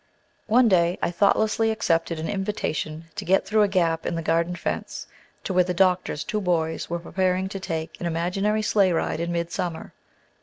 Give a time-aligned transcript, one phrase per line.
[0.47, 4.55] One day I thoughtlessly accepted an invitation to get through a gap in the garden
[4.55, 5.05] fence,
[5.43, 9.31] to where the doctor's two boys were preparing to take an imaginary sleigh ride in
[9.31, 9.93] midsummer.